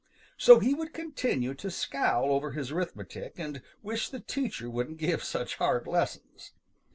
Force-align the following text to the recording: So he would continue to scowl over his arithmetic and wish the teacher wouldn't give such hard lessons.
So 0.35 0.57
he 0.57 0.73
would 0.73 0.93
continue 0.95 1.53
to 1.53 1.69
scowl 1.69 2.31
over 2.31 2.53
his 2.53 2.71
arithmetic 2.71 3.33
and 3.37 3.61
wish 3.83 4.09
the 4.09 4.19
teacher 4.19 4.67
wouldn't 4.67 4.97
give 4.97 5.23
such 5.23 5.57
hard 5.57 5.85
lessons. 5.85 6.53